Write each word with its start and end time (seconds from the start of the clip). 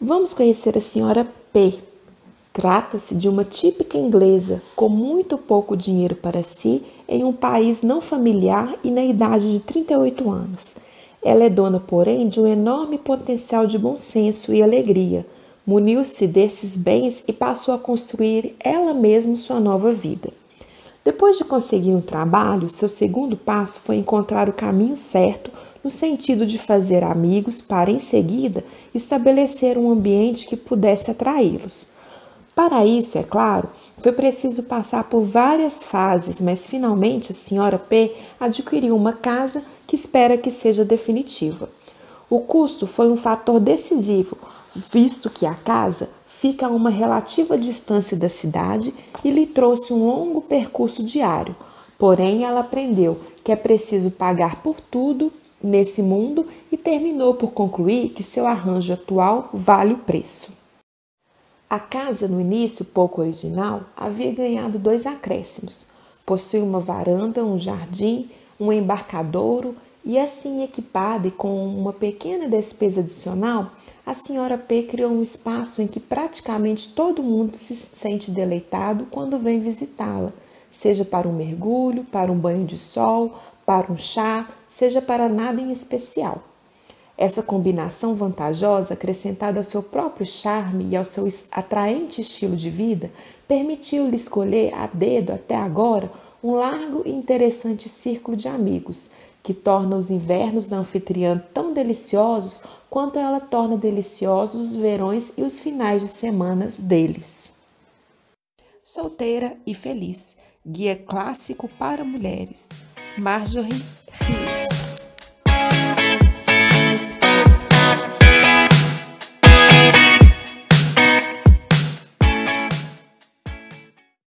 Vamos 0.00 0.32
conhecer 0.32 0.78
a 0.78 0.80
senhora 0.80 1.26
P. 1.52 1.74
Trata-se 2.52 3.16
de 3.16 3.28
uma 3.28 3.44
típica 3.44 3.98
inglesa 3.98 4.62
com 4.76 4.88
muito 4.88 5.36
pouco 5.36 5.76
dinheiro 5.76 6.14
para 6.14 6.44
si 6.44 6.84
em 7.08 7.24
um 7.24 7.32
país 7.32 7.82
não 7.82 8.00
familiar 8.00 8.78
e 8.84 8.92
na 8.92 9.02
idade 9.02 9.50
de 9.50 9.58
38 9.58 10.30
anos. 10.30 10.76
Ela 11.20 11.42
é 11.42 11.50
dona, 11.50 11.80
porém, 11.80 12.28
de 12.28 12.40
um 12.40 12.46
enorme 12.46 12.96
potencial 12.96 13.66
de 13.66 13.76
bom 13.76 13.96
senso 13.96 14.54
e 14.54 14.62
alegria. 14.62 15.26
Muniu-se 15.66 16.28
desses 16.28 16.76
bens 16.76 17.24
e 17.26 17.32
passou 17.32 17.74
a 17.74 17.78
construir 17.78 18.54
ela 18.60 18.94
mesma 18.94 19.34
sua 19.34 19.58
nova 19.58 19.92
vida. 19.92 20.30
Depois 21.08 21.38
de 21.38 21.44
conseguir 21.44 21.92
um 21.92 22.02
trabalho, 22.02 22.68
seu 22.68 22.86
segundo 22.86 23.34
passo 23.34 23.80
foi 23.80 23.96
encontrar 23.96 24.46
o 24.46 24.52
caminho 24.52 24.94
certo 24.94 25.50
no 25.82 25.88
sentido 25.88 26.44
de 26.44 26.58
fazer 26.58 27.02
amigos 27.02 27.62
para, 27.62 27.90
em 27.90 27.98
seguida, 27.98 28.62
estabelecer 28.94 29.78
um 29.78 29.90
ambiente 29.90 30.46
que 30.46 30.54
pudesse 30.54 31.10
atraí-los. 31.10 31.92
Para 32.54 32.84
isso, 32.84 33.16
é 33.16 33.22
claro, 33.22 33.70
foi 33.96 34.12
preciso 34.12 34.64
passar 34.64 35.04
por 35.04 35.24
várias 35.24 35.82
fases, 35.82 36.42
mas 36.42 36.66
finalmente 36.66 37.32
a 37.32 37.34
senhora 37.34 37.78
P 37.78 38.14
adquiriu 38.38 38.94
uma 38.94 39.14
casa 39.14 39.62
que 39.86 39.96
espera 39.96 40.36
que 40.36 40.50
seja 40.50 40.84
definitiva. 40.84 41.70
O 42.28 42.40
custo 42.40 42.86
foi 42.86 43.08
um 43.08 43.16
fator 43.16 43.58
decisivo, 43.58 44.36
visto 44.92 45.30
que 45.30 45.46
a 45.46 45.54
casa 45.54 46.10
fica 46.40 46.66
a 46.66 46.70
uma 46.70 46.88
relativa 46.88 47.58
distância 47.58 48.16
da 48.16 48.28
cidade 48.28 48.94
e 49.24 49.30
lhe 49.30 49.44
trouxe 49.44 49.92
um 49.92 50.06
longo 50.06 50.40
percurso 50.40 51.02
diário. 51.02 51.54
Porém, 51.98 52.44
ela 52.44 52.60
aprendeu 52.60 53.18
que 53.42 53.50
é 53.50 53.56
preciso 53.56 54.10
pagar 54.12 54.62
por 54.62 54.80
tudo 54.80 55.32
nesse 55.60 56.00
mundo 56.00 56.46
e 56.70 56.76
terminou 56.76 57.34
por 57.34 57.50
concluir 57.50 58.10
que 58.10 58.22
seu 58.22 58.46
arranjo 58.46 58.92
atual 58.92 59.50
vale 59.52 59.94
o 59.94 59.98
preço. 59.98 60.52
A 61.68 61.80
casa, 61.80 62.28
no 62.28 62.40
início 62.40 62.84
pouco 62.84 63.20
original, 63.20 63.82
havia 63.96 64.32
ganhado 64.32 64.78
dois 64.78 65.06
acréscimos. 65.06 65.88
Possui 66.24 66.60
uma 66.60 66.78
varanda, 66.78 67.44
um 67.44 67.58
jardim, 67.58 68.30
um 68.60 68.72
embarcadouro 68.72 69.74
e 70.08 70.18
assim 70.18 70.62
equipada 70.62 71.28
e 71.28 71.30
com 71.30 71.66
uma 71.66 71.92
pequena 71.92 72.48
despesa 72.48 73.00
adicional, 73.00 73.72
a 74.06 74.14
senhora 74.14 74.56
P 74.56 74.84
criou 74.84 75.12
um 75.12 75.20
espaço 75.20 75.82
em 75.82 75.86
que 75.86 76.00
praticamente 76.00 76.94
todo 76.94 77.22
mundo 77.22 77.54
se 77.58 77.76
sente 77.76 78.30
deleitado 78.30 79.06
quando 79.10 79.38
vem 79.38 79.60
visitá-la, 79.60 80.32
seja 80.70 81.04
para 81.04 81.28
um 81.28 81.36
mergulho, 81.36 82.04
para 82.04 82.32
um 82.32 82.38
banho 82.38 82.64
de 82.64 82.78
sol, 82.78 83.38
para 83.66 83.92
um 83.92 83.98
chá, 83.98 84.48
seja 84.66 85.02
para 85.02 85.28
nada 85.28 85.60
em 85.60 85.70
especial. 85.70 86.42
Essa 87.14 87.42
combinação 87.42 88.14
vantajosa, 88.14 88.94
acrescentada 88.94 89.60
ao 89.60 89.64
seu 89.64 89.82
próprio 89.82 90.24
charme 90.24 90.86
e 90.88 90.96
ao 90.96 91.04
seu 91.04 91.28
atraente 91.52 92.22
estilo 92.22 92.56
de 92.56 92.70
vida, 92.70 93.10
permitiu-lhe 93.46 94.16
escolher 94.16 94.72
a 94.72 94.86
dedo 94.86 95.34
até 95.34 95.54
agora 95.54 96.10
um 96.42 96.52
largo 96.52 97.02
e 97.04 97.10
interessante 97.10 97.88
círculo 97.88 98.36
de 98.36 98.48
amigos, 98.48 99.10
que 99.42 99.54
torna 99.54 99.96
os 99.96 100.10
invernos 100.10 100.68
da 100.68 100.78
anfitriã 100.78 101.42
tão 101.52 101.72
deliciosos 101.72 102.62
quanto 102.90 103.18
ela 103.18 103.40
torna 103.40 103.76
deliciosos 103.76 104.70
os 104.70 104.76
verões 104.76 105.32
e 105.36 105.42
os 105.42 105.60
finais 105.60 106.02
de 106.02 106.08
semanas 106.08 106.78
deles. 106.78 107.52
Solteira 108.82 109.56
e 109.66 109.74
feliz, 109.74 110.36
guia 110.66 110.96
clássico 110.96 111.68
para 111.68 112.04
mulheres. 112.04 112.68
Marjorie 113.18 113.84